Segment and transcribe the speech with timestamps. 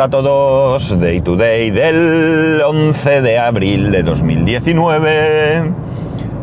[0.00, 5.74] Hola a todos, Day to Day del 11 de abril de 2019.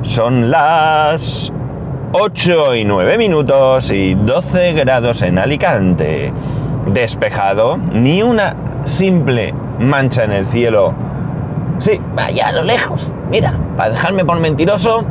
[0.03, 1.51] Son las
[2.12, 6.31] 8 y 9 minutos y 12 grados en Alicante.
[6.93, 10.94] Despejado, ni una simple mancha en el cielo.
[11.79, 13.12] Sí, vaya a lo lejos.
[13.31, 15.03] Mira, para dejarme por mentiroso,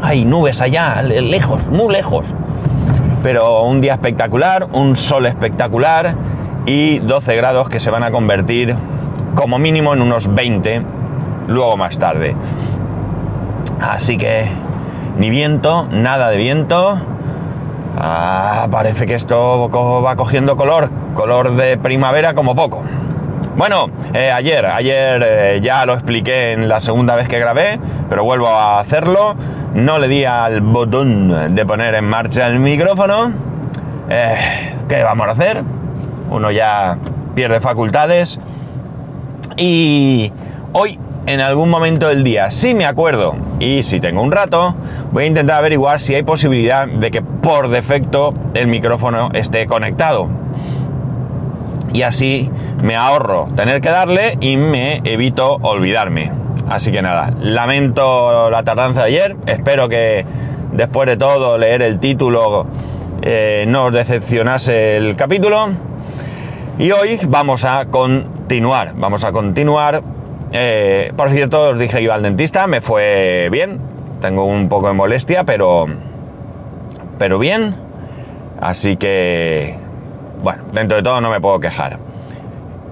[0.00, 2.34] hay nubes allá, lejos, muy lejos.
[3.22, 6.27] Pero un día espectacular, un sol espectacular
[6.66, 8.76] y 12 grados que se van a convertir
[9.34, 10.82] como mínimo en unos 20
[11.46, 12.34] luego más tarde.
[13.80, 14.48] Así que
[15.18, 16.98] ni viento, nada de viento.
[17.96, 22.82] Ah, parece que esto va cogiendo color, color de primavera como poco.
[23.56, 28.22] Bueno, eh, ayer, ayer eh, ya lo expliqué en la segunda vez que grabé, pero
[28.22, 29.34] vuelvo a hacerlo.
[29.74, 33.32] No le di al botón de poner en marcha el micrófono.
[34.08, 35.64] Eh, ¿Qué vamos a hacer?
[36.30, 36.98] Uno ya
[37.34, 38.40] pierde facultades.
[39.56, 40.32] Y
[40.72, 44.74] hoy, en algún momento del día, si me acuerdo y si tengo un rato,
[45.12, 50.28] voy a intentar averiguar si hay posibilidad de que por defecto el micrófono esté conectado
[51.92, 52.50] y así
[52.82, 56.30] me ahorro tener que darle y me evito olvidarme.
[56.68, 60.24] Así que nada, lamento la tardanza de ayer, espero que
[60.72, 62.66] después de todo leer el título
[63.22, 65.87] eh, no os decepcionase el capítulo.
[66.78, 70.00] Y hoy vamos a continuar, vamos a continuar.
[70.52, 73.80] Eh, por cierto, os dije iba al dentista, me fue bien,
[74.20, 75.86] tengo un poco de molestia, pero,
[77.18, 77.74] pero bien.
[78.60, 79.74] Así que
[80.40, 81.98] bueno, dentro de todo no me puedo quejar.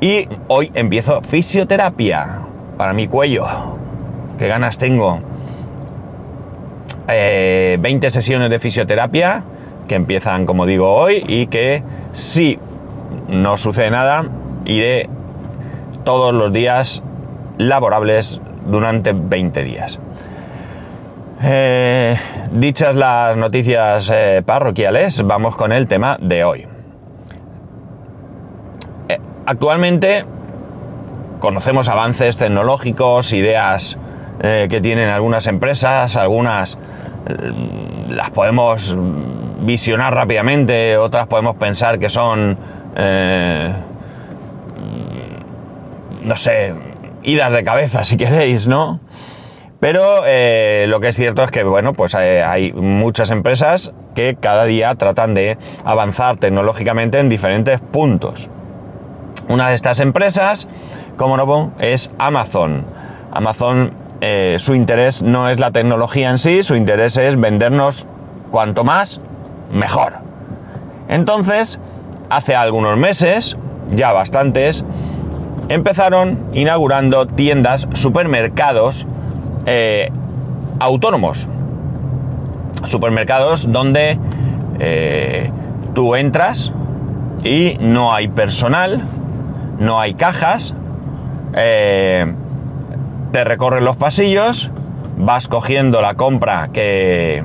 [0.01, 2.41] Y hoy empiezo fisioterapia
[2.77, 3.47] para mi cuello.
[4.37, 5.21] Qué ganas tengo.
[7.07, 9.45] 20 eh, sesiones de fisioterapia
[9.87, 12.59] que empiezan, como digo, hoy y que si
[13.29, 14.25] no sucede nada,
[14.65, 15.09] iré
[16.05, 17.03] todos los días
[17.59, 19.99] laborables durante 20 días.
[21.43, 22.17] Eh,
[22.53, 26.67] dichas las noticias eh, parroquiales, vamos con el tema de hoy.
[29.49, 30.25] Actualmente
[31.39, 33.97] conocemos avances tecnológicos, ideas
[34.43, 36.77] eh, que tienen algunas empresas, algunas
[37.29, 37.53] eh,
[38.09, 38.97] las podemos
[39.61, 42.59] visionar rápidamente, otras podemos pensar que son,
[42.97, 43.73] eh,
[46.23, 46.75] no sé,
[47.23, 49.01] idas de cabeza si queréis, ¿no?
[49.79, 50.23] Pero
[50.89, 55.35] lo que es cierto es que, bueno, pues hay muchas empresas que cada día tratan
[55.35, 58.49] de avanzar tecnológicamente en diferentes puntos.
[59.49, 60.67] Una de estas empresas,
[61.17, 62.85] como no, es Amazon.
[63.33, 68.07] Amazon, eh, su interés no es la tecnología en sí, su interés es vendernos
[68.51, 69.21] cuanto más,
[69.71, 70.15] mejor.
[71.09, 71.79] Entonces,
[72.31, 73.57] hace algunos meses,
[73.91, 74.85] ya bastantes,
[75.69, 79.07] empezaron inaugurando tiendas, supermercados
[79.67, 80.11] eh,
[80.79, 81.49] autónomos.
[82.85, 84.19] Supermercados donde
[84.79, 85.51] eh,
[85.95, 86.73] tú entras
[87.43, 89.03] y no hay personal,
[89.79, 90.75] no hay cajas,
[91.55, 92.33] eh,
[93.33, 94.71] te recorren los pasillos,
[95.17, 97.45] vas cogiendo la compra que,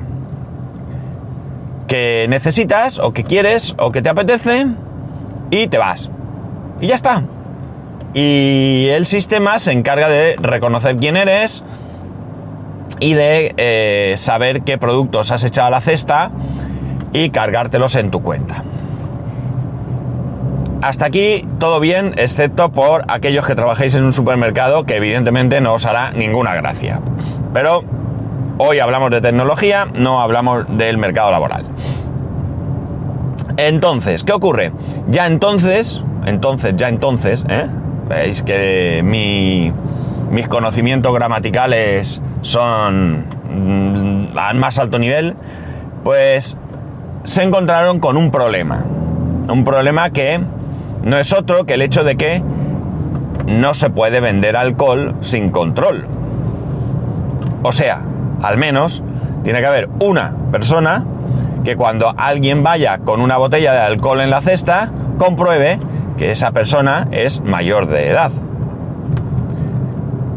[1.92, 4.66] que necesitas o que quieres o que te apetece
[5.50, 6.08] y te vas.
[6.80, 7.22] Y ya está.
[8.14, 11.62] Y el sistema se encarga de reconocer quién eres
[12.98, 16.30] y de eh, saber qué productos has echado a la cesta
[17.12, 18.64] y cargártelos en tu cuenta.
[20.80, 25.74] Hasta aquí todo bien, excepto por aquellos que trabajéis en un supermercado que evidentemente no
[25.74, 27.00] os hará ninguna gracia.
[27.52, 27.84] Pero
[28.58, 31.66] hoy hablamos de tecnología, no hablamos del mercado laboral.
[33.56, 34.72] Entonces, ¿qué ocurre?
[35.08, 37.66] Ya entonces, entonces, ya entonces, ¿eh?
[38.08, 45.34] veis que mis conocimientos gramaticales son mm, al más alto nivel,
[46.02, 46.56] pues
[47.24, 48.84] se encontraron con un problema.
[49.48, 50.40] Un problema que
[51.02, 52.42] no es otro que el hecho de que
[53.46, 56.06] no se puede vender alcohol sin control.
[57.62, 58.02] O sea,
[58.42, 59.02] al menos
[59.44, 61.04] tiene que haber una persona
[61.64, 65.78] que cuando alguien vaya con una botella de alcohol en la cesta, compruebe
[66.16, 68.32] que esa persona es mayor de edad.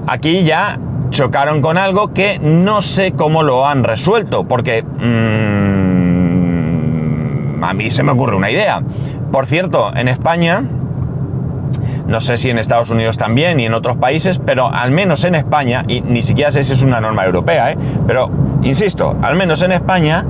[0.07, 0.79] Aquí ya
[1.09, 4.95] chocaron con algo que no sé cómo lo han resuelto, porque mm,
[7.63, 8.81] a mí se me ocurre una idea.
[9.31, 10.63] Por cierto, en España,
[12.07, 15.35] no sé si en Estados Unidos también y en otros países, pero al menos en
[15.35, 17.77] España, y ni siquiera sé si es una norma europea, ¿eh?
[18.05, 18.29] pero
[18.63, 20.25] insisto, al menos en España,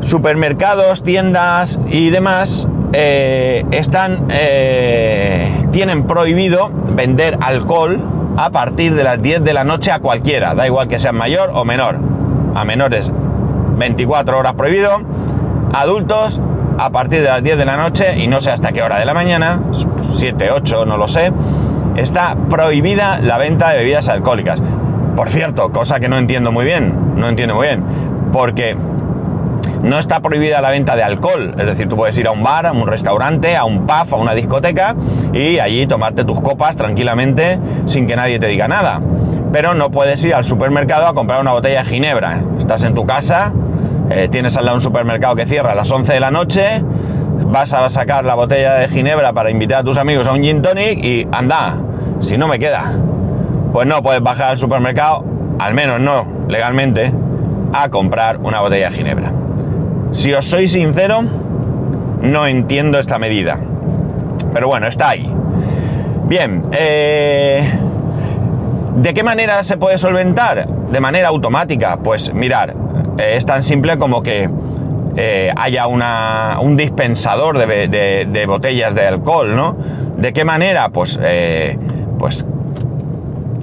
[0.00, 8.00] supermercados, tiendas y demás eh, están, eh, tienen prohibido vender alcohol
[8.36, 11.50] a partir de las 10 de la noche a cualquiera, da igual que sea mayor
[11.52, 11.98] o menor.
[12.54, 13.10] A menores
[13.76, 15.00] 24 horas prohibido,
[15.72, 16.40] adultos
[16.78, 19.04] a partir de las 10 de la noche y no sé hasta qué hora de
[19.04, 19.60] la mañana,
[20.12, 21.32] 7, 8, no lo sé,
[21.96, 24.62] está prohibida la venta de bebidas alcohólicas.
[25.16, 27.82] Por cierto, cosa que no entiendo muy bien, no entiendo muy bien,
[28.32, 28.76] porque
[29.82, 32.66] no está prohibida la venta de alcohol, es decir, tú puedes ir a un bar,
[32.66, 34.94] a un restaurante, a un pub, a una discoteca
[35.32, 39.00] y allí tomarte tus copas tranquilamente sin que nadie te diga nada.
[39.52, 42.40] Pero no puedes ir al supermercado a comprar una botella de ginebra.
[42.58, 43.52] Estás en tu casa,
[44.10, 46.82] eh, tienes al lado un supermercado que cierra a las 11 de la noche,
[47.44, 50.62] vas a sacar la botella de ginebra para invitar a tus amigos a un gin
[50.62, 51.76] tonic y anda,
[52.20, 52.92] si no me queda.
[53.72, 55.24] Pues no puedes bajar al supermercado,
[55.58, 57.12] al menos no legalmente,
[57.72, 59.32] a comprar una botella de ginebra.
[60.10, 61.22] Si os soy sincero,
[62.22, 63.58] no entiendo esta medida.
[64.52, 65.30] Pero bueno, está ahí.
[66.24, 67.70] Bien, eh,
[68.96, 70.66] ¿de qué manera se puede solventar?
[70.66, 71.98] De manera automática.
[71.98, 72.74] Pues mirar,
[73.18, 74.48] eh, es tan simple como que
[75.16, 79.76] eh, haya un dispensador de, botellas de alcohol, ¿no?
[80.16, 80.88] ¿De qué manera?
[80.88, 81.18] Pues,
[82.18, 82.46] pues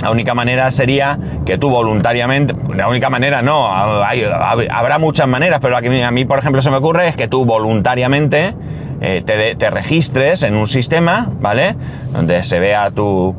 [0.02, 5.80] la única manera sería que tú voluntariamente, la única manera no, habrá muchas maneras, pero
[5.82, 8.54] que a mí, por ejemplo, se me ocurre es que tú voluntariamente
[9.02, 9.24] eh,
[9.58, 11.76] te, registres en un sistema, ¿vale?
[12.14, 13.36] Donde se vea tu,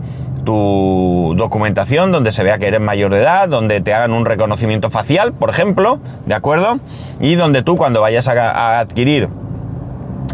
[0.47, 4.89] tu documentación, donde se vea que eres mayor de edad, donde te hagan un reconocimiento
[4.89, 6.79] facial, por ejemplo, ¿de acuerdo?
[7.21, 9.29] Y donde tú cuando vayas a, adquirir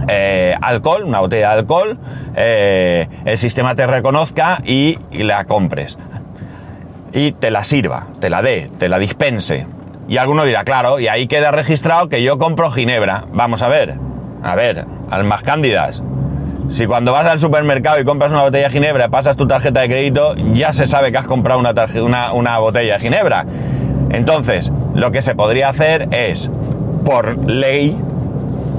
[0.07, 1.99] eh, alcohol, una botella de alcohol,
[2.37, 5.99] eh, el sistema te reconozca y, la compres
[7.13, 9.67] y te la sirva, te la dé, te la dispense.
[10.09, 13.25] Y alguno dirá, claro, y ahí queda registrado que yo compro ginebra.
[13.33, 13.97] Vamos a ver,
[14.43, 16.03] a ver, almas cándidas.
[16.69, 19.89] Si cuando vas al supermercado y compras una botella de ginebra, pasas tu tarjeta de
[19.89, 23.45] crédito, ya se sabe que has comprado una, botella de ginebra.
[24.11, 26.51] Entonces, lo que se podría hacer es,
[27.05, 27.99] por ley,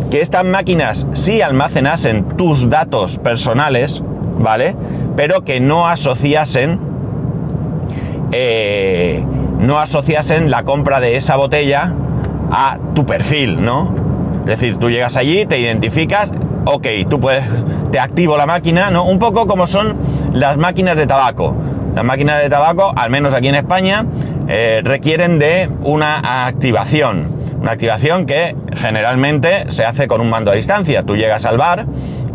[0.09, 4.01] que estas máquinas sí almacenasen tus datos personales,
[4.39, 4.75] ¿vale?
[5.15, 6.79] Pero que no asociasen
[8.31, 9.24] eh,
[9.59, 11.94] no asociasen la compra de esa botella
[12.51, 13.94] a tu perfil, ¿no?
[14.41, 16.31] Es decir, tú llegas allí, te identificas,
[16.65, 17.44] ok, tú puedes,
[17.92, 19.06] te activo la máquina, ¿no?
[19.06, 19.98] Un poco como son
[20.33, 21.56] las máquinas de tabaco.
[21.95, 24.06] Las máquinas de tabaco, al menos aquí en España,
[24.48, 27.31] eh, requieren de una activación.
[27.62, 31.04] Una activación que generalmente se hace con un mando a distancia.
[31.04, 31.86] Tú llegas al bar,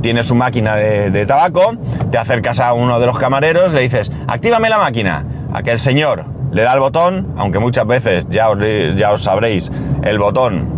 [0.01, 1.75] tienes su máquina de, tabaco,
[2.11, 6.63] te acercas a uno de los camareros, le dices, actívame la máquina aquel señor le
[6.63, 8.59] da el botón, aunque muchas veces ya os,
[8.97, 9.71] ya os sabréis,
[10.03, 10.78] el botón,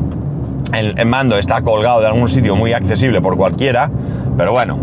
[0.73, 3.91] el, mando está colgado de algún sitio muy accesible por cualquiera,
[4.37, 4.79] pero bueno,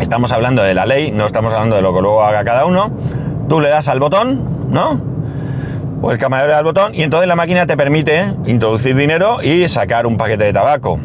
[0.00, 2.90] estamos hablando de la ley, no estamos hablando de lo que luego haga cada uno.
[3.48, 5.00] Tú le das al botón, ¿no?
[6.02, 9.42] O el camarero le da al botón y entonces la máquina te permite introducir dinero
[9.42, 11.00] y sacar un paquete de tabaco.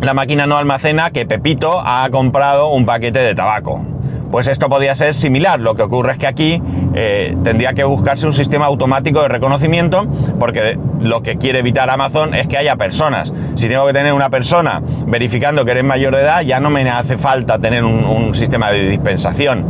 [0.00, 3.82] La máquina no almacena que Pepito ha comprado un paquete de tabaco
[4.30, 5.60] pues esto podría ser similar.
[5.60, 6.62] Lo que ocurre es que aquí
[6.94, 10.06] eh, tendría que buscarse un sistema automático de reconocimiento
[10.38, 13.32] porque lo que quiere evitar Amazon es que haya personas.
[13.54, 16.88] Si tengo que tener una persona verificando que eres mayor de edad, ya no me
[16.88, 19.64] hace falta tener un, sistema de dispensación.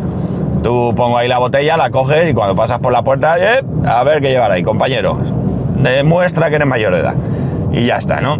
[0.62, 4.02] Tú pongo ahí la botella, la coges y cuando pasas por la puerta, eh, a
[4.04, 5.18] ver qué llevar ahí, compañero.
[5.82, 7.14] Demuestra que eres mayor de edad.
[7.72, 8.38] Y ya está, ¿no?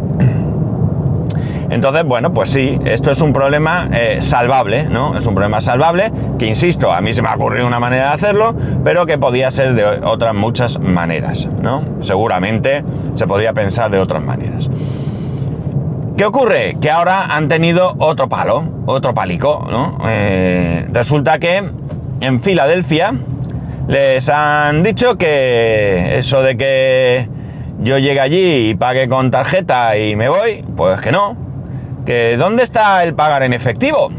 [1.70, 5.16] Entonces, bueno, pues sí, esto es un problema eh, salvable, ¿no?
[5.18, 8.14] Es un problema salvable que, insisto, a mí se me ha ocurrido una manera de
[8.14, 11.84] hacerlo, pero que podía ser de otras muchas maneras, ¿no?
[12.00, 12.84] Seguramente
[13.14, 14.70] se podía pensar de otras maneras.
[16.16, 16.76] ¿Qué ocurre?
[16.80, 19.98] Que ahora han tenido otro palo, otro palico, ¿no?
[20.06, 21.62] Eh, resulta que
[22.20, 23.14] en Filadelfia
[23.86, 27.28] les han dicho que eso de que
[27.80, 31.36] yo llegue allí y pague con tarjeta y me voy, pues que no,
[32.38, 34.10] ¿dónde está el pagar en efectivo?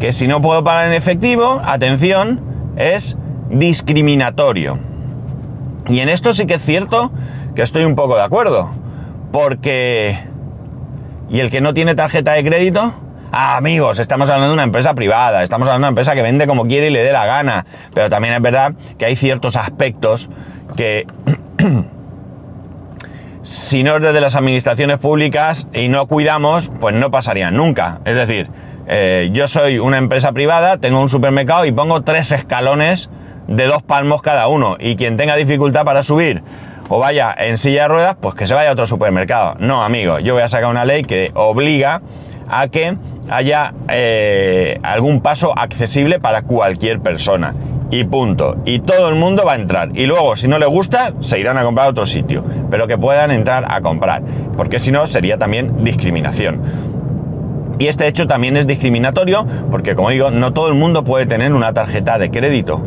[0.00, 2.40] Que si no puedo pagar en efectivo, atención,
[2.76, 3.16] es
[3.48, 4.78] discriminatorio.
[5.88, 7.12] Y en esto sí que es cierto
[7.54, 8.70] que estoy un poco de acuerdo.
[9.32, 10.18] Porque...
[11.28, 12.92] ¿Y el que no tiene tarjeta de crédito?
[13.30, 16.48] Ah, amigos, estamos hablando de una empresa privada, estamos hablando de una empresa que vende
[16.48, 17.64] como quiere y le dé la gana.
[17.94, 20.28] Pero también es verdad que hay ciertos aspectos
[20.74, 21.06] que
[23.42, 28.00] si no es desde las administraciones públicas y no cuidamos, pues no pasarían nunca.
[28.04, 28.48] Es decir,
[28.86, 33.08] eh, yo soy una empresa privada, tengo un supermercado y pongo tres escalones
[33.46, 34.76] de dos palmos cada uno.
[34.78, 36.42] Y quien tenga dificultad para subir
[36.88, 39.54] o vaya en silla de ruedas, pues que se vaya a otro supermercado.
[39.58, 42.02] No, amigo, yo voy a sacar una ley que obliga
[42.48, 42.96] a que
[43.30, 47.54] haya eh, algún paso accesible para cualquier persona.
[47.90, 48.56] Y punto.
[48.64, 49.90] Y todo el mundo va a entrar.
[49.94, 52.44] Y luego, si no le gusta, se irán a comprar a otro sitio.
[52.70, 54.22] Pero que puedan entrar a comprar.
[54.56, 56.60] Porque si no, sería también discriminación.
[57.80, 61.54] Y este hecho también es discriminatorio porque, como digo, no todo el mundo puede tener
[61.54, 62.82] una tarjeta de crédito.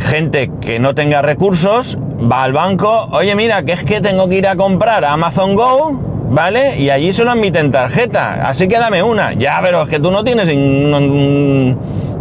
[0.00, 1.98] Gente que no tenga recursos
[2.30, 5.56] va al banco, oye mira, que es que tengo que ir a comprar a Amazon
[5.56, 5.98] Go,
[6.30, 6.78] ¿vale?
[6.78, 9.32] Y allí solo admiten tarjeta, así que dame una.
[9.32, 10.48] Ya, pero es que tú no tienes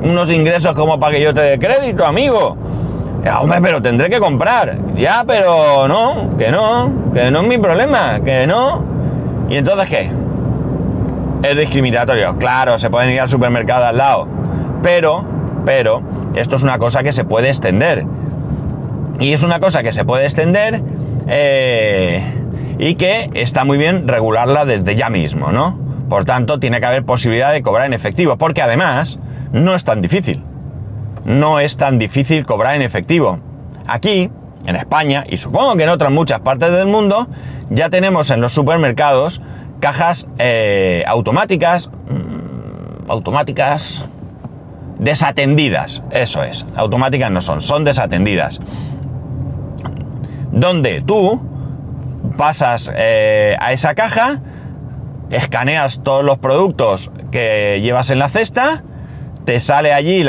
[0.03, 2.57] unos ingresos como para que yo te dé crédito, amigo.
[3.39, 4.77] Hombre, pero tendré que comprar.
[4.95, 8.83] Ya, pero no, que no, que no es mi problema, que no.
[9.49, 10.11] ¿Y entonces qué?
[11.43, 12.37] Es discriminatorio.
[12.37, 14.27] Claro, se pueden ir al supermercado al lado.
[14.81, 15.23] Pero,
[15.65, 16.01] pero,
[16.35, 18.05] esto es una cosa que se puede extender.
[19.19, 20.81] Y es una cosa que se puede extender
[21.27, 22.23] eh,
[22.79, 25.77] y que está muy bien regularla desde ya mismo, ¿no?
[26.09, 29.19] Por tanto, tiene que haber posibilidad de cobrar en efectivo, porque además
[29.51, 30.43] no es tan difícil.
[31.25, 33.39] No es tan difícil cobrar en efectivo.
[33.85, 34.29] Aquí,
[34.65, 37.27] en España, y supongo que en otras muchas partes del mundo,
[37.69, 39.41] ya tenemos en los supermercados
[39.79, 44.05] cajas eh, automáticas, mm, automáticas
[44.99, 48.59] desatendidas, eso es, automáticas no son, son desatendidas
[50.51, 51.41] donde tú
[52.37, 54.41] pasas eh, a esa caja,
[55.29, 58.83] escaneas todos los productos que llevas en la cesta,
[59.45, 60.25] te sale allí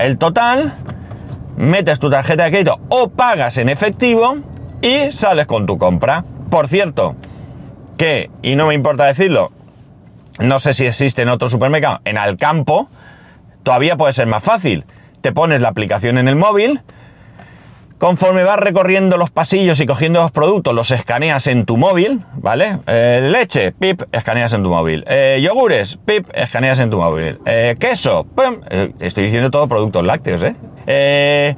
[0.00, 0.74] el total,
[1.56, 4.36] metes tu tarjeta de crédito o pagas en efectivo
[4.80, 6.24] y sales con tu compra.
[6.50, 7.16] Por cierto,
[7.96, 9.50] que, y no me importa decirlo,
[10.38, 12.88] no sé si existe en otro supermercado, en Alcampo,
[13.62, 14.84] todavía puede ser más fácil.
[15.20, 16.82] Te pones la aplicación en el móvil,
[18.02, 22.80] Conforme vas recorriendo los pasillos y cogiendo los productos, los escaneas en tu móvil, ¿vale?
[22.88, 25.04] Eh, leche, pip, escaneas en tu móvil.
[25.06, 27.38] Eh, yogures, pip, escaneas en tu móvil.
[27.46, 28.56] Eh, queso, pum,
[28.98, 31.56] estoy diciendo todo productos lácteos, ¿eh?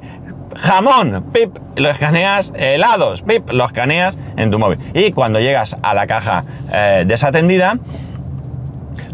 [0.55, 4.77] Jamón, pip, lo escaneas, helados, pip, lo escaneas en tu móvil.
[4.93, 6.45] Y cuando llegas a la caja
[7.07, 7.79] desatendida,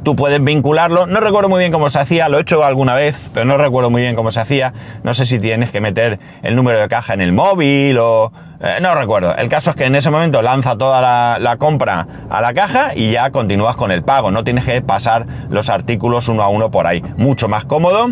[0.03, 1.07] tú puedes vincularlo.
[1.07, 3.89] No recuerdo muy bien cómo se hacía, lo he hecho alguna vez, pero no recuerdo
[3.89, 4.73] muy bien cómo se hacía.
[5.03, 8.31] No sé si tienes que meter el número de caja en el móvil o...
[8.63, 9.35] Eh, no recuerdo.
[9.35, 13.11] El caso es que en ese momento lanza toda la, compra a la caja y
[13.11, 14.29] ya continúas con el pago.
[14.29, 17.03] No tienes que pasar los artículos uno a uno por ahí.
[17.17, 18.11] Mucho más cómodo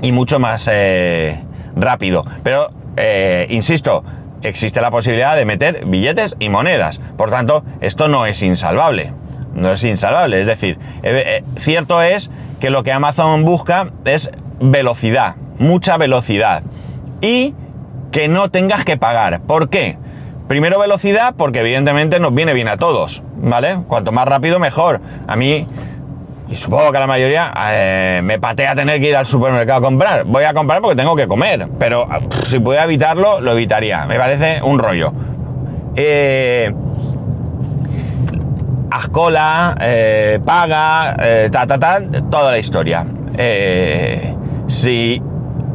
[0.00, 1.44] y mucho más eh,
[1.76, 2.24] rápido.
[2.42, 4.02] Pero, eh, insisto,
[4.40, 7.00] existe la posibilidad de meter billetes y monedas.
[7.18, 9.12] Por tanto, esto no es insalvable
[9.54, 10.40] no es insalvable.
[10.40, 12.30] Es decir, eh, eh, cierto es
[12.60, 14.30] que lo que Amazon busca es
[14.60, 16.62] velocidad, mucha velocidad.
[17.20, 17.54] Y
[18.10, 19.40] que no tengas que pagar.
[19.40, 19.96] ¿Por qué?
[20.48, 23.78] Primero velocidad, porque evidentemente nos viene bien a todos, ¿vale?
[23.88, 25.00] Cuanto más rápido, mejor.
[25.26, 25.66] A mí,
[26.48, 29.82] y supongo que a la mayoría, eh, me patea tener que ir al supermercado a
[29.82, 30.24] comprar.
[30.24, 32.06] Voy a comprar porque tengo que comer, pero
[32.46, 34.04] si pudiera evitarlo, lo evitaría.
[34.04, 35.12] Me parece un rollo.
[35.96, 36.72] Eh,
[38.92, 43.06] haz cola, eh, paga, eh, ta, ta, ta, toda la historia.
[43.36, 44.34] Eh,
[44.66, 45.22] si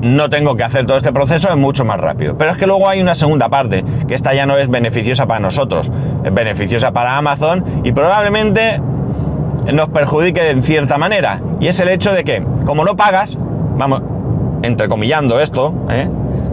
[0.01, 2.37] no tengo que hacer todo este proceso, es mucho más rápido.
[2.37, 5.39] Pero es que luego hay una segunda parte, que esta ya no es beneficiosa para
[5.39, 5.91] nosotros,
[6.23, 8.79] es beneficiosa para Amazon y probablemente
[9.73, 11.41] nos perjudique en cierta manera.
[11.59, 13.37] Y es el hecho de que, como no pagas,
[13.77, 14.03] vamos,
[14.61, 15.73] entrecomillando esto,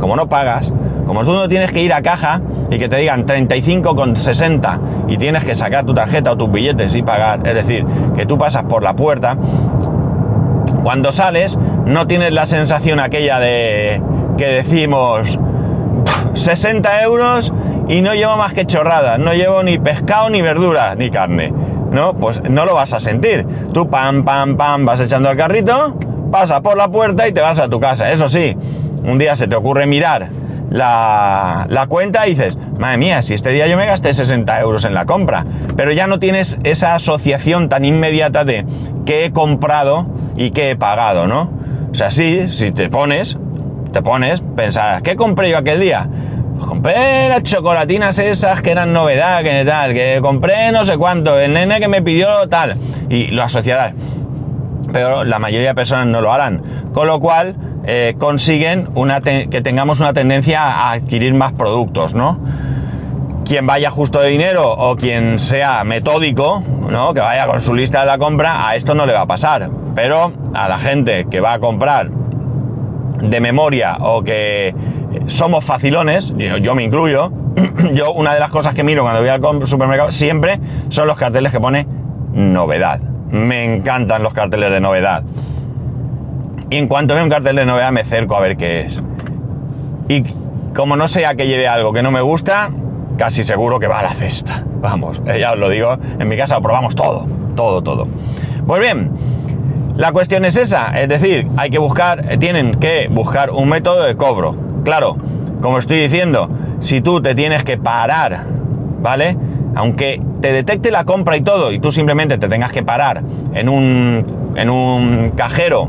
[0.00, 0.72] como no pagas,
[1.06, 5.44] como tú no tienes que ir a caja y que te digan 35,60 y tienes
[5.44, 7.84] que sacar tu tarjeta o tus billetes y pagar, es decir,
[8.16, 9.36] que tú pasas por la puerta,
[10.82, 14.02] cuando sales no tienes la sensación aquella de
[14.36, 15.38] que decimos
[16.34, 17.52] 60 euros
[17.88, 21.52] y no llevo más que chorradas, no llevo ni pescado, ni verdura, ni carne.
[21.90, 23.46] No, pues no lo vas a sentir.
[23.72, 25.96] Tú pam, pam, pam, vas echando al carrito,
[26.30, 28.10] pasas por la puerta y te vas a tu casa.
[28.10, 28.56] Eso sí,
[29.04, 30.28] un día se te ocurre mirar
[30.70, 34.94] la, cuenta y dices, madre mía, si este día yo me gasté 60 euros en
[34.94, 35.44] la compra,
[35.76, 38.64] pero ya no tienes esa asociación tan inmediata de
[39.06, 40.06] qué he comprado
[40.36, 41.50] y qué he pagado, ¿no?
[41.90, 43.38] O sea, sí, si te pones,
[43.92, 46.08] te pones, pensar, ¿qué compré yo aquel día?
[46.58, 51.52] Compré las chocolatinas esas que eran novedad, que tal, que compré no sé cuánto, el
[51.52, 52.76] nene que me pidió tal,
[53.08, 53.92] y lo asociarás.
[54.92, 56.62] Pero la mayoría de personas no lo harán.
[56.92, 57.56] Con lo cual,
[57.86, 62.38] eh, consiguen una que tengamos una tendencia a adquirir más productos, ¿no?
[63.44, 67.12] Quien vaya justo de dinero o quien sea metódico, ¿no?
[67.12, 69.68] Que vaya con su lista de la compra, a esto no le va a pasar.
[69.94, 72.08] Pero a la gente que va a comprar
[73.20, 74.74] de memoria o que
[75.26, 77.30] somos facilones, yo, yo me incluyo.
[77.92, 81.52] yo una de las cosas que miro cuando voy al supermercado siempre son los carteles
[81.52, 81.86] que pone
[82.32, 83.00] novedad.
[83.30, 85.22] Me encantan los carteles de novedad.
[86.74, 89.00] Y en cuanto veo un cartel de novedad me acerco a ver qué es.
[90.08, 90.24] Y
[90.74, 92.68] como no sea que lleve algo que no me gusta,
[93.16, 94.64] casi seguro que va a la cesta.
[94.80, 98.08] Vamos, eh, ya os lo digo, en mi casa lo probamos todo, todo, todo.
[98.66, 99.12] Pues bien,
[99.94, 104.02] la cuestión es esa, es decir, hay que buscar, eh, tienen que buscar un método
[104.02, 104.56] de cobro.
[104.82, 105.16] Claro,
[105.62, 106.50] como estoy diciendo,
[106.80, 108.46] si tú te tienes que parar,
[109.00, 109.36] ¿vale?
[109.76, 113.68] Aunque te detecte la compra y todo, y tú simplemente te tengas que parar en
[113.68, 115.88] un, en un cajero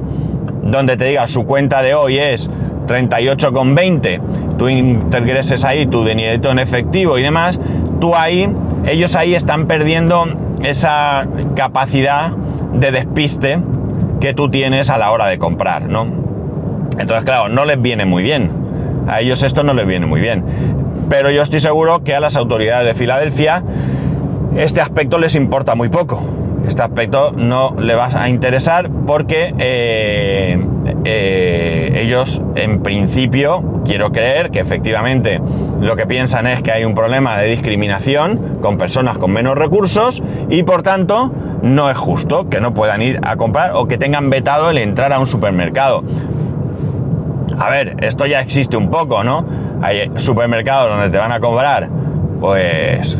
[0.65, 2.49] donde te diga su cuenta de hoy es
[2.87, 7.59] 38,20, tú ingreses ahí tu dinerito en efectivo y demás,
[8.01, 8.49] tú ahí,
[8.85, 10.25] ellos ahí están perdiendo
[10.63, 12.31] esa capacidad
[12.73, 13.59] de despiste
[14.19, 16.07] que tú tienes a la hora de comprar, ¿no?
[16.97, 18.49] Entonces, claro, no les viene muy bien.
[19.07, 20.43] A ellos esto no les viene muy bien.
[21.09, 23.63] Pero yo estoy seguro que a las autoridades de Filadelfia
[24.55, 26.23] este aspecto les importa muy poco
[26.67, 30.57] este aspecto no le va a interesar porque eh,
[31.03, 35.39] eh, ellos en principio quiero creer que efectivamente
[35.79, 40.23] lo que piensan es que hay un problema de discriminación con personas con menos recursos
[40.49, 41.31] y por tanto
[41.61, 45.13] no es justo que no puedan ir a comprar o que tengan vetado el entrar
[45.13, 46.03] a un supermercado.
[47.57, 49.45] A ver, esto ya existe un poco, ¿no?
[49.81, 51.89] Hay supermercados donde te van a cobrar
[52.39, 53.17] pues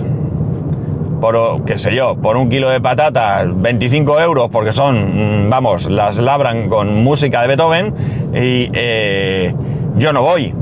[1.19, 5.89] por, qué sé yo, por un kilo de patatas 25 euros porque son, mm, vamos,
[5.89, 7.93] las labran con música de Beethoven
[8.34, 9.53] y eh,
[9.98, 10.53] yo no voy,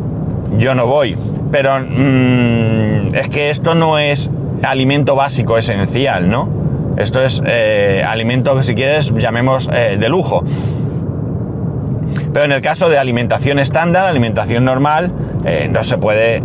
[0.57, 1.17] yo no voy.
[1.51, 4.31] Pero mm, es que esto no es
[4.63, 6.49] alimento básico esencial, ¿no?
[6.97, 10.43] Esto es eh, alimento que si quieres llamemos eh, de lujo.
[12.31, 15.11] Pero en el caso de alimentación estándar, alimentación normal,
[15.69, 16.41] no se puede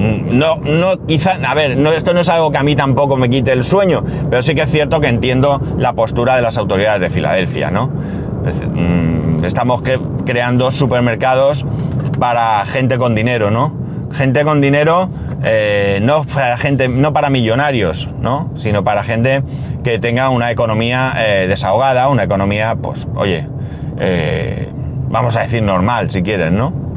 [0.00, 3.28] no, no, quizá, a ver, no, esto no es algo que a mí tampoco me
[3.28, 7.02] quite el sueño, pero sí que es cierto que entiendo la postura de las autoridades
[7.02, 7.88] de Filadelfia, ¿no?
[7.88, 9.82] Mm, estamos
[10.24, 11.66] creando supermercados
[12.18, 13.74] para gente con dinero, ¿no?
[14.12, 15.10] Gente con dinero,
[15.42, 18.50] eh, no para gente, no para millonarios, ¿no?
[18.56, 19.42] Sino para gente
[19.84, 23.46] que tenga una economía eh, desahogada, una economía, pues, oye,
[23.98, 24.68] eh,
[25.08, 26.89] vamos a decir normal, si quieren, ¿no?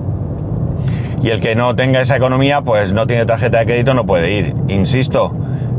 [1.23, 4.29] Y el que no tenga esa economía, pues no tiene tarjeta de crédito, no puede
[4.29, 4.53] ir.
[4.67, 5.33] Insisto,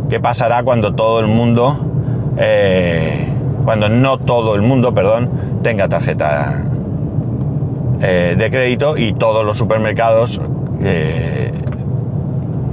[0.08, 1.76] ¿qué pasará cuando todo el mundo,
[2.38, 3.28] eh,
[3.64, 6.64] cuando no todo el mundo, perdón, tenga tarjeta
[8.00, 10.40] eh, de crédito y todos los supermercados
[10.82, 11.52] eh,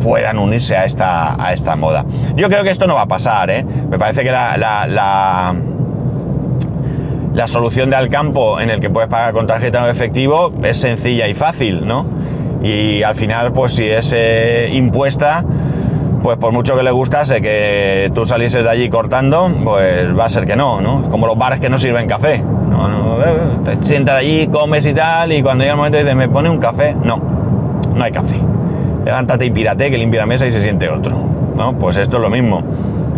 [0.02, 2.06] puedan unirse a esta, a esta moda?
[2.38, 3.66] Yo creo que esto no va a pasar, ¿eh?
[3.66, 5.56] Me parece que la, la, la
[7.34, 10.78] la solución de al campo en el que puedes pagar con tarjeta de efectivo es
[10.78, 12.21] sencilla y fácil, ¿no?
[12.64, 15.44] Y al final pues si es eh, impuesta
[16.22, 20.30] pues por mucho que le gustase que tú salieses de allí cortando, pues va a
[20.30, 21.10] ser que no, ¿no?
[21.10, 22.40] Como los bares que no sirven café.
[22.40, 23.28] No, no, eh,
[23.66, 26.60] te sientas allí, comes y tal, y cuando llega el momento dices, ¿me pone un
[26.60, 26.96] café?
[27.04, 27.20] No,
[27.96, 28.40] no hay café.
[29.04, 31.16] Levántate y pírate, que limpia la mesa y se siente otro.
[31.56, 31.74] ¿No?
[31.78, 32.62] Pues esto es lo mismo.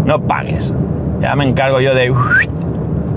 [0.06, 0.74] No pagues.
[1.20, 2.14] Ya me encargo yo de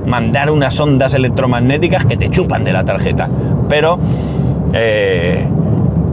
[0.05, 3.29] mandar unas ondas electromagnéticas que te chupan de la tarjeta.
[3.69, 3.99] Pero
[4.73, 5.47] eh,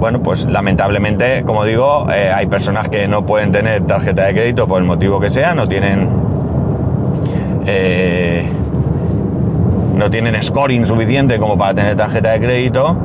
[0.03, 4.67] bueno, pues lamentablemente, como digo, eh, hay personas que no pueden tener tarjeta de crédito
[4.67, 6.09] por el motivo que sea, no tienen...
[7.65, 8.45] Eh,
[9.95, 12.97] no tienen scoring suficiente como para tener tarjeta de crédito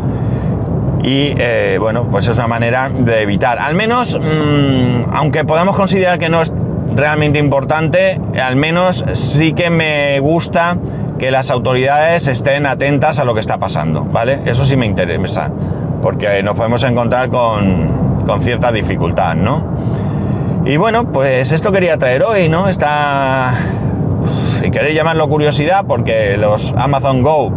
[1.01, 3.61] y eh, bueno, pues es una manera de evitar.
[3.61, 6.53] Al menos, mm, aunque podamos considerar que no es
[6.97, 10.77] realmente importante, al menos sí que me gusta
[11.17, 14.41] que las autoridades estén atentas a lo que está pasando, ¿vale?
[14.47, 15.53] Eso sí me interesa
[16.01, 19.63] porque nos podemos encontrar con, con cierta dificultad, ¿no?
[20.65, 22.69] Y bueno, pues esto quería traer hoy, ¿no?
[22.69, 23.55] Está,
[24.61, 27.51] si queréis llamarlo curiosidad, porque los Amazon Go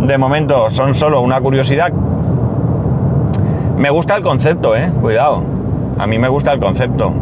[0.00, 1.92] de momento son solo una curiosidad.
[3.76, 4.90] Me gusta el concepto, ¿eh?
[5.00, 5.42] Cuidado.
[5.98, 7.12] A mí me gusta el concepto.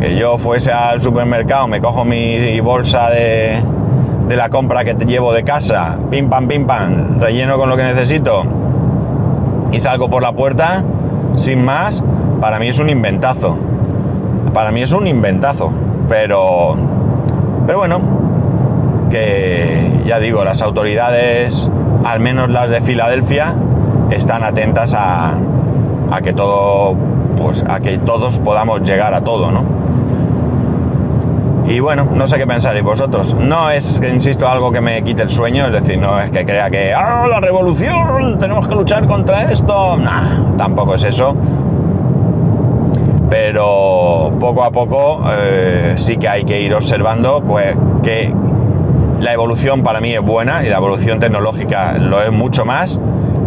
[0.00, 3.60] Que yo fuese al supermercado, me cojo mi bolsa de,
[4.28, 7.76] de la compra que te llevo de casa, pim pam, pim pam, relleno con lo
[7.76, 8.57] que necesito
[9.72, 10.84] y salgo por la puerta
[11.36, 12.02] sin más,
[12.40, 13.56] para mí es un inventazo.
[14.52, 15.72] Para mí es un inventazo.
[16.08, 16.76] Pero,
[17.66, 18.00] pero bueno,
[19.10, 21.68] que ya digo, las autoridades,
[22.04, 23.54] al menos las de Filadelfia,
[24.10, 25.34] están atentas a,
[26.10, 26.94] a que todo,
[27.36, 29.77] pues a que todos podamos llegar a todo, ¿no?
[31.68, 33.34] Y bueno, no sé qué pensaréis vosotros.
[33.34, 36.70] No es, insisto, algo que me quite el sueño, es decir, no es que crea
[36.70, 38.38] que, ¡ah, la revolución!
[38.38, 39.98] Tenemos que luchar contra esto.
[39.98, 41.36] Nah, tampoco es eso.
[43.28, 48.32] Pero poco a poco eh, sí que hay que ir observando pues, que
[49.20, 52.98] la evolución para mí es buena y la evolución tecnológica lo es mucho más,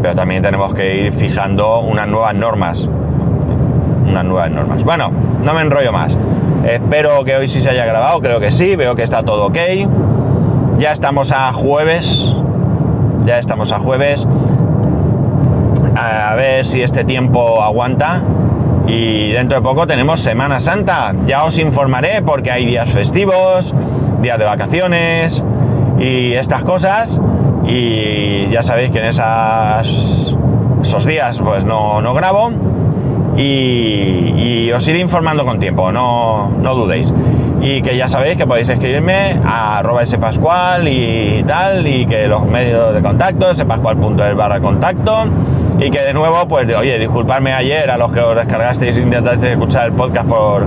[0.03, 2.87] pero también tenemos que ir fijando unas nuevas normas.
[4.07, 4.83] Unas nuevas normas.
[4.83, 5.09] Bueno,
[5.43, 6.17] no me enrollo más.
[6.65, 9.57] Espero que hoy sí se haya grabado, creo que sí, veo que está todo ok.
[10.77, 12.35] Ya estamos a jueves.
[13.25, 14.27] Ya estamos a jueves.
[15.95, 18.21] A ver si este tiempo aguanta.
[18.87, 21.13] Y dentro de poco tenemos Semana Santa.
[21.25, 23.73] Ya os informaré porque hay días festivos,
[24.21, 25.43] días de vacaciones
[25.99, 27.19] y estas cosas.
[27.65, 30.35] Y ya sabéis que en esas,
[30.81, 32.51] esos días pues no, no grabo
[33.37, 37.13] y, os iré informando con tiempo, no, no, dudéis.
[37.61, 42.45] Y que ya sabéis que podéis escribirme a arroba spascual y tal, y que los
[42.45, 45.25] medios de contacto, spascual.es barra contacto,
[45.79, 49.53] y que de nuevo, pues, oye, disculparme ayer a los que os descargasteis e intentasteis
[49.53, 50.65] escuchar el podcast por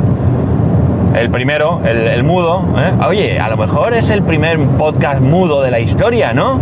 [1.14, 2.64] el primero, el, mudo.
[2.76, 2.92] ¿eh?
[3.06, 6.58] Oye, a lo mejor es el primer podcast mudo de la historia, ¿no?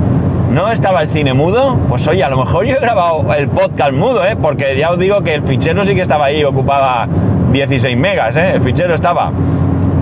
[0.53, 3.93] No estaba el cine mudo, pues oye, a lo mejor yo he grabado el podcast
[3.93, 4.37] mudo, ¿eh?
[4.41, 7.09] Porque ya os digo que el fichero sí que estaba ahí, ocupaba
[7.53, 8.53] 16 megas, ¿eh?
[8.55, 9.33] El fichero estaba,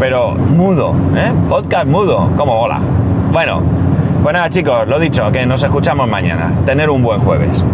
[0.01, 1.33] pero mudo, ¿eh?
[1.49, 2.81] Podcast mudo, como hola.
[3.33, 3.63] Bueno,
[4.23, 6.53] pues nada chicos, lo dicho, que nos escuchamos mañana.
[6.67, 7.65] Tener un buen jueves.